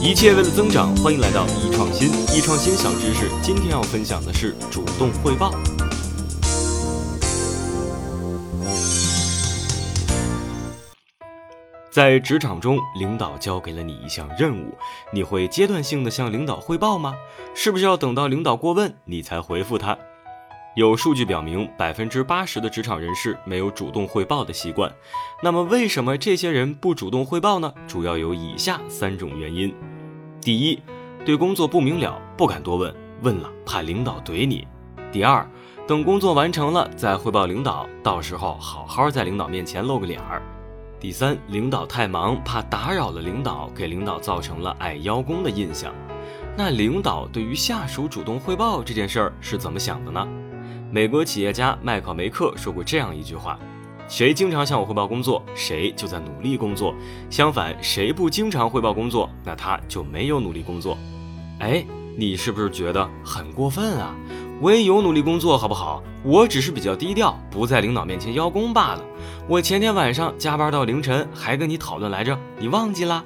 [0.00, 2.08] 一切为了增长，欢迎来到易创新。
[2.32, 5.52] 易创新小知识，今天要分享的是主动汇报。
[11.90, 14.72] 在职场中，领导交给了你一项任务，
[15.12, 17.16] 你会阶段性的向领导汇报吗？
[17.52, 19.98] 是不是要等到领导过问，你才回复他？
[20.76, 24.92] 有数据表明，百分之八十的职场人士没有主动汇报的习惯。
[25.42, 27.74] 那么，为什么这些人不主动汇报呢？
[27.88, 29.74] 主要有以下三种原因：
[30.48, 30.82] 第一，
[31.26, 34.66] 对工作不明了，不敢多问，问了怕领导怼你；
[35.12, 35.46] 第二，
[35.86, 40.40] 等工作完成了再汇报领导，到时候好好在领导面前露个脸儿；
[40.98, 45.92] 第三，领导太忙，怕打扰了领导，给领导造成了爱邀功的印象。
[46.56, 50.26] 那领导对于下属主动汇报这件事儿是怎么想的呢？
[50.90, 53.58] 美国企业家麦考梅克说过这样一句话
[54.08, 56.94] ：“谁经常向我汇报工作，谁就在努力工作；
[57.28, 60.96] 相反，谁不经常汇报工作，那他就没有努力工作。”
[61.60, 61.84] 哎，
[62.16, 64.14] 你是不是觉得很过分啊？
[64.60, 66.02] 我也有努力工作，好不好？
[66.24, 69.04] 我只是比较低调，不在领导面前邀功罢了。
[69.46, 73.22] 我前天晚上加班到凌晨，还跟你讨论来着，你忘记了？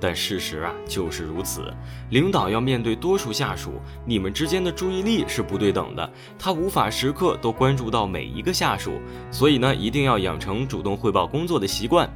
[0.00, 1.72] 但事实啊就是如此，
[2.08, 3.74] 领导要面对多数下属，
[4.06, 8.92] 你们之间的注意力是不对等的，他无法时刻都关注到每一个下属，
[9.30, 12.08] 所以呢，一定要养成主动汇报工作的习惯。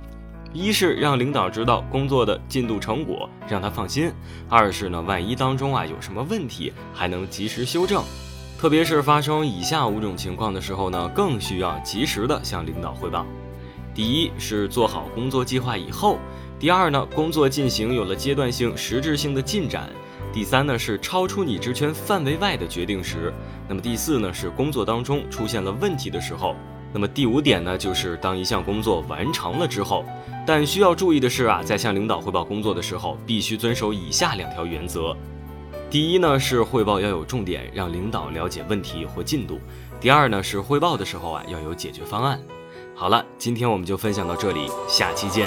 [0.53, 4.09] 一是让领导知道工作的进度成果，让他放心；
[4.49, 8.03] 二是呢，万一当中啊有什么问题，还能及时修正。
[8.57, 13.27] 特别是发生以下五种情况的时候呢，更需要及时的向领导汇报。
[13.93, 16.19] 第一是做好工作计划以后。
[16.65, 19.83] 第二呢，工作进行有了阶段性、实质性的进展；
[20.33, 23.31] 第三呢，是超出你职权范围外的决定时；
[23.69, 26.55] 那么第四呢，是工作当中出现了问题的时候；
[26.91, 30.07] 那么第五点呢，就是当一项工作完成了之后。
[30.47, 35.15] 但需要注意的是啊，在向领导汇报工作的时候，必须遵守以下两条原则：
[35.91, 39.57] 第一呢，是汇报要有重点，让领导了解问题或进度；
[40.01, 42.41] 第二呢，是汇报的时候啊，要有解决方案。
[42.95, 45.47] 好了，今天我们就分享到这里，下期见。